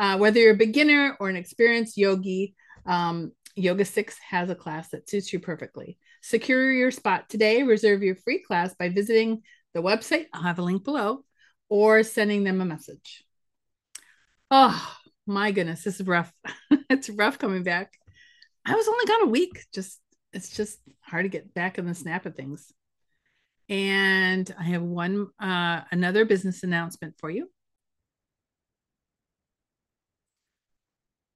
uh, 0.00 0.18
whether 0.18 0.40
you're 0.40 0.54
a 0.54 0.56
beginner 0.56 1.16
or 1.20 1.28
an 1.28 1.36
experienced 1.36 1.96
yogi, 1.96 2.56
um, 2.86 3.30
Yoga 3.54 3.84
6 3.84 4.18
has 4.28 4.50
a 4.50 4.56
class 4.56 4.88
that 4.88 5.08
suits 5.08 5.32
you 5.32 5.38
perfectly. 5.38 5.96
Secure 6.22 6.72
your 6.72 6.90
spot 6.90 7.28
today. 7.28 7.62
Reserve 7.62 8.02
your 8.02 8.16
free 8.16 8.42
class 8.42 8.74
by 8.74 8.88
visiting 8.88 9.42
the 9.74 9.80
website. 9.80 10.26
I'll 10.32 10.42
have 10.42 10.58
a 10.58 10.62
link 10.62 10.82
below 10.82 11.24
or 11.68 12.02
sending 12.02 12.42
them 12.42 12.60
a 12.60 12.64
message. 12.64 13.24
Oh 14.50 14.96
my 15.24 15.52
goodness, 15.52 15.84
this 15.84 16.00
is 16.00 16.06
rough. 16.08 16.32
it's 16.90 17.10
rough 17.10 17.38
coming 17.38 17.62
back. 17.62 17.92
I 18.66 18.74
was 18.74 18.88
only 18.88 19.04
gone 19.04 19.28
a 19.28 19.30
week. 19.30 19.64
Just 19.72 20.00
it's 20.32 20.50
just 20.50 20.80
hard 21.02 21.26
to 21.26 21.28
get 21.28 21.54
back 21.54 21.78
in 21.78 21.86
the 21.86 21.94
snap 21.94 22.26
of 22.26 22.34
things. 22.34 22.72
And 23.68 24.52
I 24.58 24.62
have 24.64 24.82
one 24.82 25.28
uh, 25.40 25.82
another 25.90 26.24
business 26.24 26.62
announcement 26.62 27.14
for 27.18 27.30
you. 27.30 27.50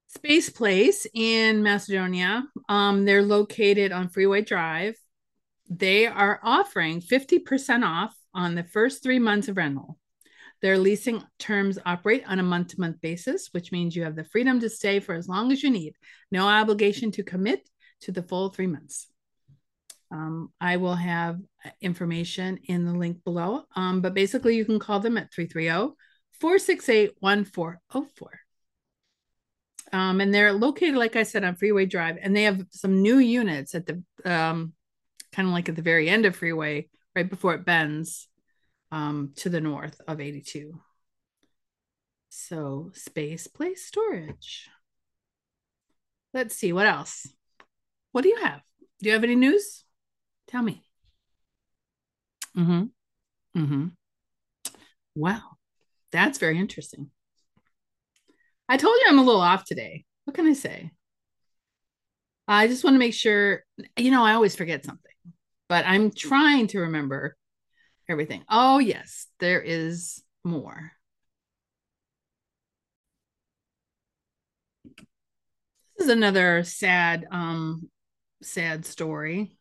Space 0.09 0.51
Place 0.51 1.07
in 1.13 1.63
Macedonia. 1.63 2.45
Um, 2.69 3.05
they're 3.05 3.23
located 3.23 3.93
on 3.93 4.09
Freeway 4.09 4.43
Drive 4.43 4.97
they 5.71 6.05
are 6.05 6.41
offering 6.43 7.01
50% 7.01 7.85
off 7.85 8.15
on 8.35 8.57
the 8.57 8.65
first 8.65 9.03
three 9.03 9.21
months 9.21 9.47
of 9.47 9.57
rental. 9.57 9.99
Their 10.63 10.77
leasing 10.77 11.23
terms 11.39 11.79
operate 11.87 12.25
on 12.27 12.41
a 12.41 12.43
month 12.43 12.69
to 12.69 12.81
month 12.81 13.01
basis, 13.01 13.49
which 13.53 13.73
means 13.73 13.95
you 13.95 14.03
have 14.03 14.17
the 14.17 14.25
freedom 14.25 14.61
to 14.61 14.69
stay 14.69 14.99
for 14.99 15.15
as 15.15 15.29
long 15.29 15.53
as 15.53 15.63
you 15.63 15.71
need. 15.71 15.95
No 16.31 16.49
obligation 16.49 17.13
to 17.13 17.23
commit 17.23 17.67
to 18.03 18.13
the 18.13 18.23
full 18.23 18.51
three 18.51 18.67
months. 18.67 19.10
Um, 20.11 20.53
I 20.61 20.77
will 20.77 20.97
have 20.97 21.39
information 21.81 22.59
in 22.65 22.85
the 22.85 22.93
link 22.93 23.23
below. 23.25 23.65
Um, 23.77 24.01
but 24.01 24.15
basically, 24.15 24.57
you 24.57 24.65
can 24.65 24.79
call 24.79 25.01
them 25.01 25.17
at 25.17 25.33
330 25.33 25.95
468 26.41 27.13
1404. 27.21 28.41
Um, 29.93 30.21
and 30.21 30.33
they're 30.33 30.53
located, 30.53 30.97
like 30.97 31.17
I 31.17 31.25
said, 31.25 31.45
on 31.45 31.57
Freeway 31.57 31.87
Drive, 31.87 32.17
and 32.21 32.35
they 32.35 32.45
have 32.45 32.65
some 32.71 33.03
new 33.03 33.19
units 33.19 33.75
at 33.75 33.87
the 33.87 34.03
um, 34.25 34.73
kind 35.33 35.49
of 35.49 35.55
like 35.55 35.69
at 35.69 35.77
the 35.77 35.83
very 35.83 36.09
end 36.09 36.27
of 36.27 36.37
Freeway, 36.37 36.89
right 37.15 37.29
before 37.29 37.55
it 37.55 37.65
bends 37.65 38.29
um, 38.93 39.33
to 39.37 39.49
the 39.49 39.61
north 39.61 40.01
of 40.07 40.21
82. 40.21 40.81
So, 42.29 42.91
space, 42.95 43.49
place, 43.49 43.85
storage. 43.85 44.69
Let's 46.33 46.55
see 46.55 46.73
what 46.73 46.87
else. 46.87 47.27
What 48.13 48.23
do 48.23 48.29
you 48.29 48.37
have? 48.37 48.61
Do 49.01 49.09
you 49.09 49.13
have 49.13 49.25
any 49.25 49.35
news? 49.35 49.85
Tell 50.51 50.63
me. 50.63 50.83
Mm-hmm. 52.57 52.83
Mm-hmm. 53.57 53.87
Wow. 55.15 55.43
That's 56.11 56.39
very 56.39 56.59
interesting. 56.59 57.11
I 58.69 58.77
told 58.77 58.97
you 59.01 59.07
I'm 59.09 59.21
a 59.21 59.25
little 59.25 59.41
off 59.41 59.65
today. 59.65 60.05
What 60.25 60.35
can 60.35 60.49
I 60.49 60.55
say? 60.55 60.91
I 62.49 62.67
just 62.67 62.83
want 62.83 62.95
to 62.95 62.99
make 62.99 63.15
sure, 63.15 63.65
you 63.97 64.11
know, 64.11 64.25
I 64.25 64.35
always 64.35 64.57
forget 64.57 64.85
something, 64.85 65.13
but 65.69 65.85
I'm 65.87 66.11
trying 66.11 66.67
to 66.69 66.81
remember 66.81 67.37
everything. 68.09 68.43
Oh, 68.51 68.81
yes, 68.81 69.29
there 69.39 69.63
is 69.63 70.21
more. 70.43 70.91
This 75.97 76.07
is 76.07 76.09
another 76.09 76.65
sad, 76.65 77.29
um, 77.31 77.89
sad 78.43 78.85
story. 78.85 79.60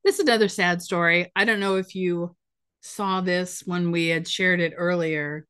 this 0.04 0.14
is 0.14 0.20
another 0.20 0.48
sad 0.48 0.82
story. 0.82 1.30
I 1.34 1.44
don't 1.44 1.60
know 1.60 1.76
if 1.76 1.94
you 1.94 2.36
saw 2.80 3.20
this 3.20 3.62
when 3.66 3.90
we 3.90 4.08
had 4.08 4.28
shared 4.28 4.60
it 4.60 4.74
earlier, 4.76 5.46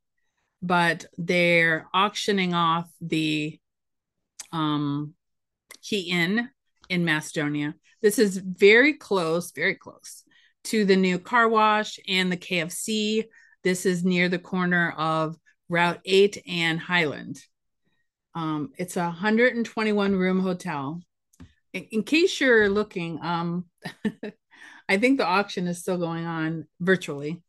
but 0.63 1.07
they're 1.19 1.89
auctioning 1.93 2.55
off 2.55 2.89
the 3.01 3.59
um, 4.53 5.15
Key 5.83 6.11
Inn 6.11 6.49
in 6.89 7.05
Macedonia. 7.05 7.75
This 8.03 8.19
is 8.19 8.37
very 8.37 8.95
close, 8.95 9.53
very 9.53 9.75
close 9.75 10.23
to 10.65 10.85
the 10.85 10.97
new 10.97 11.19
car 11.19 11.49
wash 11.49 11.99
and 12.09 12.31
the 12.31 12.37
KFC. 12.37 13.25
This 13.63 13.87
is 13.87 14.05
near 14.05 14.29
the 14.29 14.39
corner 14.39 14.93
of 14.97 15.37
Route 15.69 16.01
8 16.05 16.43
and 16.49 16.81
Highland. 16.81 17.41
Um, 18.35 18.71
it's 18.77 18.97
a 18.97 19.05
121 19.05 20.15
room 20.15 20.41
hotel. 20.41 21.01
In, 21.73 21.85
in 21.91 22.03
case 22.03 22.41
you're 22.41 22.69
looking, 22.69 23.19
um, 23.23 23.67
I 24.89 24.99
think 24.99 25.19
the 25.19 25.27
auction 25.27 25.67
is 25.67 25.79
still 25.79 25.99
going 25.99 26.27
on 26.27 26.67
virtually. 26.81 27.43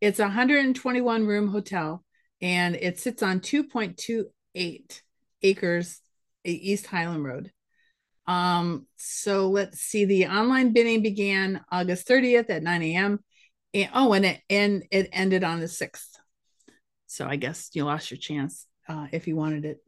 It's 0.00 0.18
a 0.18 0.24
121 0.24 1.26
room 1.26 1.48
hotel 1.48 2.04
and 2.40 2.74
it 2.76 2.98
sits 2.98 3.22
on 3.22 3.40
2.28 3.40 5.02
acres 5.42 6.00
East 6.44 6.86
Highland 6.86 7.24
Road. 7.24 7.52
Um, 8.26 8.86
so 8.96 9.50
let's 9.50 9.80
see. 9.80 10.04
The 10.04 10.26
online 10.26 10.72
bidding 10.72 11.02
began 11.02 11.64
August 11.70 12.08
30th 12.08 12.48
at 12.48 12.62
9 12.62 12.82
a.m. 12.82 13.20
And, 13.74 13.90
oh, 13.94 14.12
and 14.12 14.24
it 14.24 14.40
and 14.48 14.84
it 14.90 15.08
ended 15.12 15.44
on 15.44 15.60
the 15.60 15.66
6th. 15.66 16.16
So 17.06 17.26
I 17.26 17.36
guess 17.36 17.70
you 17.74 17.84
lost 17.84 18.10
your 18.10 18.18
chance 18.18 18.66
uh, 18.88 19.06
if 19.12 19.26
you 19.26 19.36
wanted 19.36 19.64
it. 19.64 19.78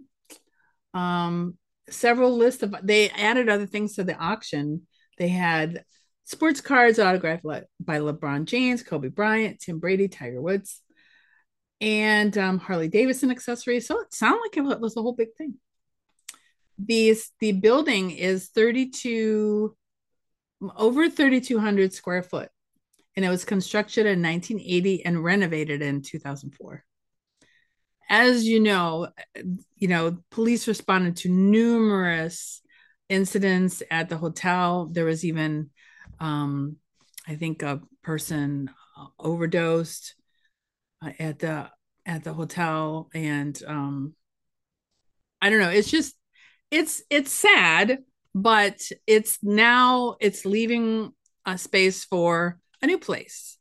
Um, 0.92 1.56
several 1.90 2.36
lists 2.36 2.62
of 2.62 2.74
they 2.82 3.10
added 3.10 3.48
other 3.48 3.66
things 3.66 3.94
to 3.94 4.04
the 4.04 4.16
auction. 4.16 4.86
They 5.18 5.28
had 5.28 5.84
sports 6.24 6.60
cards 6.60 6.98
autographed 6.98 7.44
by 7.44 7.98
LeBron 7.98 8.44
James, 8.46 8.82
Kobe 8.82 9.08
Bryant, 9.08 9.60
Tim 9.60 9.78
Brady, 9.78 10.08
Tiger 10.08 10.40
Woods, 10.40 10.80
and 11.80 12.36
um, 12.38 12.58
Harley 12.58 12.88
Davidson 12.88 13.30
accessories. 13.30 13.86
So 13.86 14.00
it 14.00 14.14
sounded 14.14 14.40
like 14.40 14.56
it 14.56 14.80
was 14.80 14.96
a 14.96 15.02
whole 15.02 15.14
big 15.14 15.34
thing. 15.36 15.54
These 16.78 17.30
the 17.40 17.52
building 17.52 18.10
is 18.10 18.48
32 18.48 19.76
over 20.76 21.10
3200 21.10 21.92
square 21.92 22.22
foot 22.22 22.48
and 23.16 23.24
it 23.24 23.28
was 23.28 23.44
constructed 23.44 24.06
in 24.06 24.22
1980 24.22 25.04
and 25.04 25.22
renovated 25.22 25.82
in 25.82 26.02
2004 26.02 26.84
as 28.12 28.44
you 28.44 28.60
know 28.60 29.08
you 29.76 29.88
know 29.88 30.18
police 30.30 30.68
responded 30.68 31.16
to 31.16 31.28
numerous 31.28 32.62
incidents 33.08 33.82
at 33.90 34.08
the 34.08 34.16
hotel 34.16 34.88
there 34.92 35.04
was 35.04 35.24
even 35.24 35.68
um, 36.20 36.76
I 37.26 37.34
think 37.34 37.62
a 37.62 37.80
person 38.02 38.70
uh, 38.96 39.06
overdosed 39.18 40.14
uh, 41.04 41.10
at 41.18 41.38
the 41.40 41.70
at 42.04 42.24
the 42.24 42.32
hotel, 42.32 43.08
and 43.14 43.60
um, 43.66 44.14
I 45.40 45.50
don't 45.50 45.60
know. 45.60 45.70
It's 45.70 45.90
just 45.90 46.14
it's 46.70 47.02
it's 47.10 47.32
sad, 47.32 47.98
but 48.34 48.80
it's 49.06 49.38
now 49.42 50.16
it's 50.20 50.44
leaving 50.44 51.12
a 51.46 51.58
space 51.58 52.04
for 52.04 52.58
a 52.80 52.86
new 52.86 52.98
place. 52.98 53.58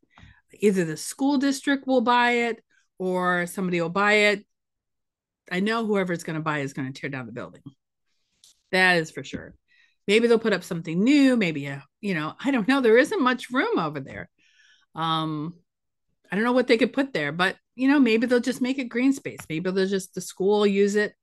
Either 0.59 0.85
the 0.85 0.97
school 0.97 1.37
district 1.37 1.87
will 1.87 2.01
buy 2.01 2.31
it 2.31 2.63
or 3.01 3.47
somebody 3.47 3.81
will 3.81 3.89
buy 3.89 4.13
it. 4.13 4.45
I 5.51 5.59
know 5.59 5.87
whoever's 5.87 6.23
going 6.23 6.35
to 6.35 6.43
buy 6.43 6.59
is 6.59 6.73
going 6.73 6.93
to 6.93 7.01
tear 7.01 7.09
down 7.09 7.25
the 7.25 7.31
building. 7.31 7.63
That 8.71 8.97
is 8.97 9.09
for 9.09 9.23
sure. 9.23 9.55
Maybe 10.07 10.27
they'll 10.27 10.37
put 10.37 10.53
up 10.53 10.63
something 10.63 11.03
new. 11.03 11.35
Maybe 11.35 11.65
a, 11.65 11.83
you 11.99 12.13
know, 12.13 12.35
I 12.39 12.51
don't 12.51 12.67
know. 12.67 12.79
There 12.79 12.99
isn't 12.99 13.19
much 13.19 13.49
room 13.49 13.79
over 13.79 13.99
there. 13.99 14.29
Um, 14.93 15.55
I 16.31 16.35
don't 16.35 16.45
know 16.45 16.51
what 16.51 16.67
they 16.67 16.77
could 16.77 16.93
put 16.93 17.11
there, 17.11 17.31
but 17.31 17.55
you 17.73 17.87
know, 17.87 17.99
maybe 17.99 18.27
they'll 18.27 18.39
just 18.39 18.61
make 18.61 18.77
it 18.77 18.85
green 18.85 19.13
space. 19.13 19.39
Maybe 19.49 19.71
they'll 19.71 19.87
just 19.87 20.13
the 20.13 20.21
school 20.21 20.67
use 20.67 20.95
it 20.95 21.15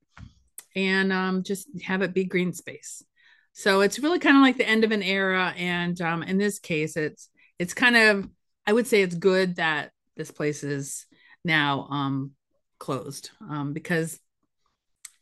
and 0.75 1.13
um, 1.13 1.45
just 1.45 1.69
have 1.85 2.03
it 2.03 2.13
be 2.13 2.25
green 2.25 2.53
space. 2.53 3.05
So 3.53 3.83
it's 3.83 4.01
really 4.01 4.19
kind 4.19 4.37
of 4.37 4.43
like 4.43 4.57
the 4.57 4.69
end 4.69 4.83
of 4.83 4.91
an 4.91 5.05
era. 5.05 5.55
And 5.57 6.01
um, 6.01 6.25
in 6.25 6.39
this 6.39 6.59
case, 6.59 6.97
it's 6.97 7.29
it's 7.57 7.73
kind 7.73 7.97
of 7.97 8.29
I 8.67 8.73
would 8.73 8.89
say 8.89 9.01
it's 9.01 9.15
good 9.15 9.57
that 9.57 9.93
this 10.17 10.33
place 10.33 10.65
is 10.65 11.07
now 11.49 11.89
um, 11.91 12.33
closed 12.79 13.31
um, 13.41 13.73
because 13.73 14.21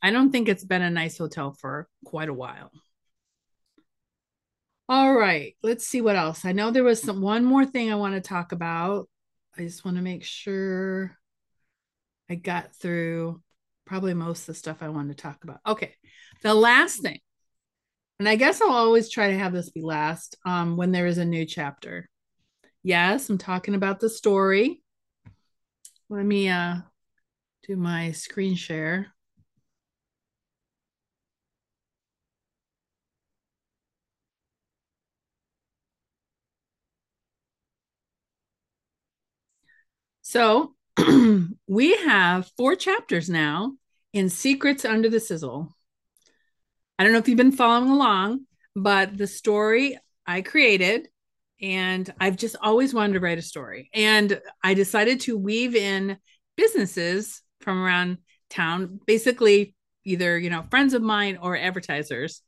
I 0.03 0.11
don't 0.11 0.31
think 0.31 0.49
it's 0.49 0.65
been 0.65 0.83
a 0.83 0.91
nice 0.91 1.17
hotel 1.17 1.53
for 1.53 1.89
quite 2.05 2.29
a 2.29 2.35
while. 2.35 2.71
All 4.89 5.13
right, 5.15 5.57
let's 5.63 5.89
see 5.89 6.01
what 6.01 6.17
else. 6.17 6.45
I 6.45 6.53
know 6.53 6.71
there 6.71 6.85
was 6.85 7.03
some 7.03 7.21
one 7.23 7.45
more 7.45 7.65
thing 7.65 7.91
I 7.91 7.97
want 7.97 8.15
to 8.15 8.21
talk 8.21 8.53
about. 8.53 9.09
I 9.59 9.63
just 9.63 9.85
want 9.85 9.97
to 9.97 10.03
make 10.03 10.23
sure 10.23 11.17
I 12.31 12.35
got 12.35 12.75
through 12.77 13.43
probably 13.85 14.15
most 14.15 14.41
of 14.41 14.47
the 14.47 14.55
stuff 14.55 14.83
I 14.83 14.91
wanted 14.91 15.17
to 15.17 15.23
talk 15.23 15.43
about. 15.45 15.61
Okay. 15.67 15.95
The 16.43 16.55
last 16.55 17.01
thing. 17.03 17.19
And 18.19 18.29
I 18.29 18.37
guess 18.37 18.61
I'll 18.61 18.71
always 18.71 19.11
try 19.11 19.31
to 19.31 19.39
have 19.39 19.53
this 19.53 19.71
be 19.71 19.83
last 19.83 20.37
um, 20.45 20.77
when 20.77 20.93
there 20.93 21.07
is 21.07 21.19
a 21.19 21.25
new 21.25 21.45
chapter. 21.45 22.09
Yes, 22.83 23.29
I'm 23.29 23.39
talking 23.39 23.75
about 23.75 24.01
the 24.01 24.09
story. 24.09 24.83
Let 26.09 26.25
me 26.25 26.49
uh, 26.49 26.77
do 27.67 27.77
my 27.77 28.13
screen 28.13 28.55
share. 28.55 29.13
So 40.23 40.75
we 41.69 41.97
have 41.97 42.51
four 42.57 42.75
chapters 42.75 43.31
now 43.31 43.75
in 44.13 44.29
Secrets 44.29 44.85
Under 44.85 45.09
the 45.09 45.21
Sizzle. 45.21 45.73
I 46.99 47.05
don't 47.05 47.13
know 47.13 47.19
if 47.19 47.29
you've 47.29 47.37
been 47.37 47.53
following 47.53 47.91
along, 47.91 48.47
but 48.75 49.17
the 49.17 49.27
story 49.27 49.99
I 50.27 50.43
created, 50.43 51.09
and 51.61 52.13
I've 52.21 52.37
just 52.37 52.57
always 52.61 52.93
wanted 52.93 53.15
to 53.15 53.21
write 53.21 53.39
a 53.39 53.43
story. 53.43 53.91
And 53.95 54.41
I 54.63 54.75
decided 54.75 55.21
to 55.21 55.39
weave 55.39 55.75
in 55.75 56.19
businesses 56.57 57.43
from 57.61 57.83
around 57.83 58.19
town, 58.51 59.01
basically 59.07 59.75
either, 60.05 60.39
you 60.39 60.51
know, 60.51 60.65
friends 60.71 60.95
of 60.95 61.03
mine 61.03 61.39
or 61.41 61.57
advertisers. 61.57 62.43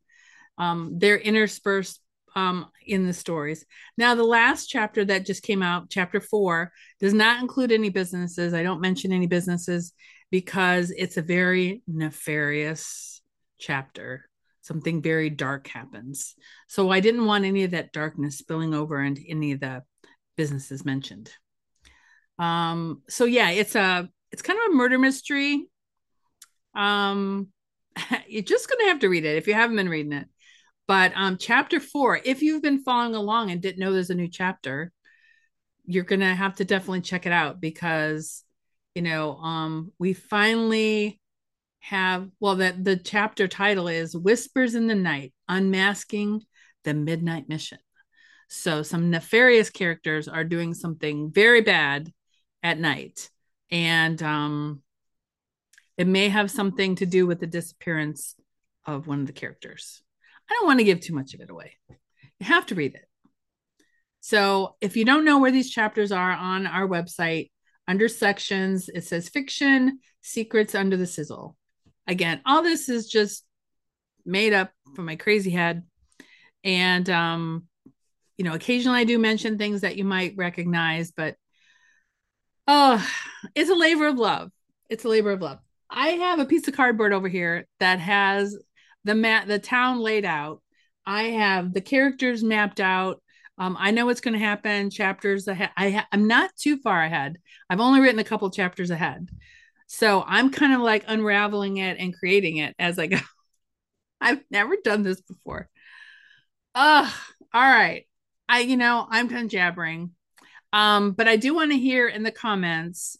Um, 0.58 0.94
they're 0.98 1.18
interspersed 1.18 2.00
um, 2.36 2.66
in 2.86 3.06
the 3.06 3.12
stories. 3.12 3.64
Now, 3.96 4.14
the 4.14 4.24
last 4.24 4.66
chapter 4.66 5.04
that 5.04 5.26
just 5.26 5.42
came 5.42 5.62
out, 5.62 5.90
chapter 5.90 6.20
four, 6.20 6.72
does 7.00 7.14
not 7.14 7.40
include 7.40 7.72
any 7.72 7.90
businesses. 7.90 8.54
I 8.54 8.62
don't 8.62 8.80
mention 8.80 9.12
any 9.12 9.26
businesses 9.26 9.92
because 10.30 10.90
it's 10.90 11.16
a 11.16 11.22
very 11.22 11.82
nefarious 11.88 13.22
chapter. 13.58 14.27
Something 14.68 15.00
very 15.00 15.30
dark 15.30 15.66
happens. 15.66 16.34
So 16.66 16.90
I 16.90 17.00
didn't 17.00 17.24
want 17.24 17.46
any 17.46 17.64
of 17.64 17.70
that 17.70 17.90
darkness 17.90 18.36
spilling 18.36 18.74
over 18.74 19.02
into 19.02 19.22
any 19.26 19.52
of 19.52 19.60
the 19.60 19.82
businesses 20.36 20.84
mentioned. 20.84 21.32
Um, 22.38 23.00
so 23.08 23.24
yeah, 23.24 23.48
it's 23.48 23.74
a 23.74 24.10
it's 24.30 24.42
kind 24.42 24.58
of 24.58 24.70
a 24.70 24.76
murder 24.76 24.98
mystery. 24.98 25.70
Um, 26.74 27.48
you're 28.28 28.42
just 28.42 28.68
gonna 28.68 28.90
have 28.90 28.98
to 28.98 29.08
read 29.08 29.24
it 29.24 29.38
if 29.38 29.46
you 29.48 29.54
haven't 29.54 29.76
been 29.76 29.88
reading 29.88 30.12
it. 30.12 30.28
But 30.86 31.12
um, 31.16 31.38
chapter 31.38 31.80
four, 31.80 32.20
if 32.22 32.42
you've 32.42 32.62
been 32.62 32.82
following 32.82 33.14
along 33.14 33.50
and 33.50 33.62
didn't 33.62 33.78
know 33.78 33.94
there's 33.94 34.10
a 34.10 34.14
new 34.14 34.28
chapter, 34.28 34.92
you're 35.86 36.04
gonna 36.04 36.34
have 36.34 36.56
to 36.56 36.66
definitely 36.66 37.00
check 37.00 37.24
it 37.24 37.32
out 37.32 37.58
because 37.58 38.44
you 38.94 39.00
know 39.00 39.38
um, 39.38 39.92
we 39.98 40.12
finally 40.12 41.17
have 41.88 42.28
well 42.38 42.56
that 42.56 42.84
the 42.84 42.96
chapter 42.96 43.48
title 43.48 43.88
is 43.88 44.16
Whispers 44.16 44.74
in 44.74 44.86
the 44.86 44.94
Night: 44.94 45.32
Unmasking 45.48 46.42
the 46.84 46.94
Midnight 46.94 47.48
Mission. 47.48 47.78
So 48.48 48.82
some 48.82 49.10
nefarious 49.10 49.70
characters 49.70 50.28
are 50.28 50.44
doing 50.44 50.74
something 50.74 51.30
very 51.32 51.60
bad 51.60 52.12
at 52.62 52.78
night, 52.78 53.30
and 53.70 54.22
um, 54.22 54.82
it 55.96 56.06
may 56.06 56.28
have 56.28 56.50
something 56.50 56.94
to 56.96 57.06
do 57.06 57.26
with 57.26 57.40
the 57.40 57.46
disappearance 57.46 58.34
of 58.86 59.06
one 59.06 59.20
of 59.20 59.26
the 59.26 59.32
characters. 59.32 60.02
I 60.50 60.54
don't 60.54 60.66
want 60.66 60.78
to 60.78 60.84
give 60.84 61.00
too 61.00 61.14
much 61.14 61.34
of 61.34 61.40
it 61.40 61.50
away. 61.50 61.74
You 61.88 62.46
have 62.46 62.66
to 62.66 62.74
read 62.74 62.94
it. 62.94 63.04
So 64.20 64.76
if 64.80 64.96
you 64.96 65.04
don't 65.04 65.24
know 65.24 65.38
where 65.38 65.50
these 65.50 65.70
chapters 65.70 66.12
are 66.12 66.32
on 66.32 66.66
our 66.66 66.86
website, 66.86 67.50
under 67.86 68.08
sections, 68.08 68.88
it 68.88 69.04
says 69.04 69.28
fiction, 69.28 70.00
secrets 70.22 70.74
under 70.74 70.96
the 70.96 71.06
sizzle. 71.06 71.56
Again, 72.08 72.40
all 72.44 72.62
this 72.62 72.88
is 72.88 73.08
just 73.08 73.44
made 74.24 74.52
up 74.52 74.72
from 74.96 75.04
my 75.04 75.16
crazy 75.16 75.50
head. 75.50 75.84
And 76.64 77.08
um, 77.08 77.68
you 78.36 78.44
know, 78.44 78.54
occasionally 78.54 79.00
I 79.00 79.04
do 79.04 79.18
mention 79.18 79.58
things 79.58 79.82
that 79.82 79.96
you 79.96 80.04
might 80.04 80.34
recognize, 80.36 81.10
but 81.10 81.36
oh, 82.66 83.06
it's 83.54 83.70
a 83.70 83.74
labor 83.74 84.06
of 84.06 84.18
love. 84.18 84.50
It's 84.88 85.04
a 85.04 85.08
labor 85.08 85.32
of 85.32 85.42
love. 85.42 85.58
I 85.90 86.08
have 86.08 86.38
a 86.38 86.44
piece 86.44 86.68
of 86.68 86.74
cardboard 86.74 87.12
over 87.12 87.28
here 87.28 87.66
that 87.80 87.98
has 87.98 88.56
the 89.04 89.14
map, 89.14 89.46
the 89.46 89.58
town 89.58 90.00
laid 90.00 90.24
out. 90.24 90.62
I 91.06 91.24
have 91.24 91.72
the 91.72 91.80
characters 91.80 92.44
mapped 92.44 92.80
out. 92.80 93.22
Um, 93.56 93.76
I 93.78 93.90
know 93.90 94.06
what's 94.06 94.20
going 94.20 94.34
to 94.34 94.38
happen. 94.38 94.90
Chapters 94.90 95.48
ahead. 95.48 95.70
I 95.76 95.90
ha- 95.90 96.08
I'm 96.12 96.28
not 96.28 96.54
too 96.56 96.76
far 96.76 97.02
ahead. 97.02 97.38
I've 97.68 97.80
only 97.80 98.00
written 98.00 98.18
a 98.18 98.24
couple 98.24 98.50
chapters 98.50 98.90
ahead, 98.90 99.28
so 99.88 100.22
I'm 100.24 100.50
kind 100.50 100.74
of 100.74 100.80
like 100.80 101.04
unraveling 101.08 101.78
it 101.78 101.98
and 101.98 102.14
creating 102.16 102.58
it 102.58 102.76
as 102.78 102.98
I 102.98 103.08
go. 103.08 103.18
I've 104.20 104.42
never 104.50 104.76
done 104.76 105.02
this 105.02 105.20
before. 105.20 105.68
Ugh. 106.74 107.12
All 107.52 107.62
right. 107.62 108.06
I, 108.48 108.60
you 108.60 108.76
know, 108.76 109.06
I'm 109.08 109.34
of 109.34 109.48
jabbering. 109.48 110.10
Um, 110.72 111.12
but 111.12 111.26
I 111.26 111.36
do 111.36 111.54
want 111.54 111.72
to 111.72 111.78
hear 111.78 112.06
in 112.06 112.22
the 112.22 112.30
comments 112.30 113.16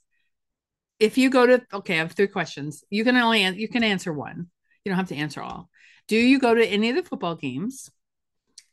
if 1.00 1.16
you 1.16 1.30
go 1.30 1.46
to 1.46 1.62
okay, 1.72 1.94
I 1.94 1.98
have 1.98 2.12
three 2.12 2.26
questions. 2.26 2.84
You 2.90 3.04
can 3.04 3.16
only 3.16 3.46
you 3.46 3.68
can 3.68 3.84
answer 3.84 4.12
one. 4.12 4.48
You 4.84 4.90
don't 4.90 4.98
have 4.98 5.08
to 5.08 5.16
answer 5.16 5.40
all. 5.40 5.70
Do 6.06 6.16
you 6.16 6.38
go 6.38 6.54
to 6.54 6.66
any 6.66 6.90
of 6.90 6.96
the 6.96 7.02
football 7.02 7.36
games? 7.36 7.90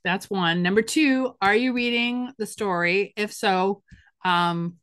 That's 0.04 0.30
one. 0.30 0.64
Number 0.64 0.82
two, 0.82 1.36
are 1.42 1.56
you 1.56 1.74
reading 1.74 2.32
the 2.38 2.46
story? 2.46 3.14
If 3.16 3.32
so, 3.32 3.84
um, 4.24 4.76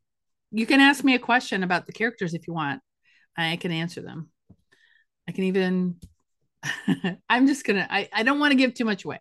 you 0.50 0.66
can 0.66 0.80
ask 0.80 1.04
me 1.04 1.14
a 1.14 1.18
question 1.18 1.62
about 1.62 1.86
the 1.86 1.92
characters 1.92 2.34
if 2.34 2.46
you 2.46 2.54
want. 2.54 2.80
I 3.36 3.56
can 3.56 3.72
answer 3.72 4.02
them. 4.02 4.30
I 5.28 5.32
can 5.32 5.44
even 5.44 5.96
I'm 7.28 7.46
just 7.46 7.64
gonna 7.64 7.86
I, 7.88 8.08
I 8.12 8.22
don't 8.22 8.38
want 8.38 8.52
to 8.52 8.58
give 8.58 8.74
too 8.74 8.84
much 8.84 9.04
away. 9.04 9.20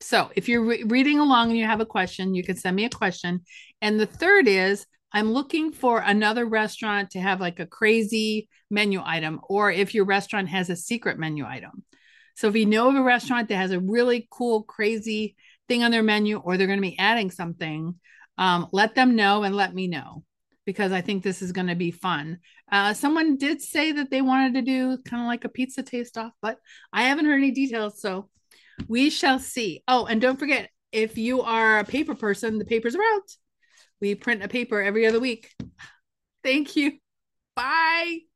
So 0.00 0.30
if 0.34 0.48
you're 0.48 0.64
re- 0.64 0.84
reading 0.84 1.18
along 1.20 1.50
and 1.50 1.58
you 1.58 1.64
have 1.64 1.80
a 1.80 1.86
question, 1.86 2.34
you 2.34 2.42
can 2.42 2.56
send 2.56 2.74
me 2.74 2.84
a 2.84 2.90
question. 2.90 3.42
And 3.80 4.00
the 4.00 4.06
third 4.06 4.48
is 4.48 4.84
I'm 5.12 5.32
looking 5.32 5.72
for 5.72 6.00
another 6.00 6.46
restaurant 6.46 7.10
to 7.10 7.20
have 7.20 7.40
like 7.40 7.60
a 7.60 7.66
crazy 7.66 8.48
menu 8.70 9.00
item, 9.04 9.40
or 9.48 9.70
if 9.70 9.94
your 9.94 10.04
restaurant 10.04 10.48
has 10.48 10.70
a 10.70 10.76
secret 10.76 11.18
menu 11.18 11.44
item. 11.46 11.84
So 12.34 12.48
if 12.48 12.56
you 12.56 12.66
know 12.66 12.88
of 12.88 12.96
a 12.96 13.02
restaurant 13.02 13.48
that 13.48 13.56
has 13.56 13.70
a 13.70 13.80
really 13.80 14.26
cool, 14.30 14.62
crazy 14.62 15.36
thing 15.68 15.84
on 15.84 15.90
their 15.90 16.02
menu, 16.02 16.38
or 16.38 16.56
they're 16.56 16.66
going 16.66 16.78
to 16.78 16.88
be 16.88 16.98
adding 16.98 17.30
something, 17.30 17.94
um, 18.38 18.68
let 18.72 18.94
them 18.94 19.14
know 19.14 19.42
and 19.42 19.54
let 19.54 19.74
me 19.74 19.86
know 19.86 20.24
because 20.64 20.92
I 20.92 21.00
think 21.00 21.22
this 21.22 21.42
is 21.42 21.52
going 21.52 21.66
to 21.66 21.74
be 21.74 21.90
fun. 21.90 22.38
Uh, 22.70 22.94
someone 22.94 23.36
did 23.36 23.60
say 23.60 23.92
that 23.92 24.10
they 24.10 24.22
wanted 24.22 24.54
to 24.54 24.62
do 24.62 24.98
kind 24.98 25.22
of 25.22 25.26
like 25.26 25.44
a 25.44 25.48
pizza 25.48 25.82
taste 25.82 26.16
off, 26.16 26.32
but 26.40 26.58
I 26.92 27.04
haven't 27.04 27.26
heard 27.26 27.38
any 27.38 27.50
details. 27.50 28.00
So 28.00 28.28
we 28.88 29.10
shall 29.10 29.38
see. 29.38 29.82
Oh, 29.88 30.06
and 30.06 30.20
don't 30.20 30.38
forget 30.38 30.70
if 30.92 31.18
you 31.18 31.42
are 31.42 31.78
a 31.78 31.84
paper 31.84 32.14
person, 32.14 32.58
the 32.58 32.64
papers 32.64 32.94
are 32.94 33.02
out. 33.14 33.30
We 34.00 34.14
print 34.14 34.42
a 34.42 34.48
paper 34.48 34.80
every 34.80 35.06
other 35.06 35.20
week. 35.20 35.50
Thank 36.42 36.76
you. 36.76 36.98
Bye. 37.54 38.31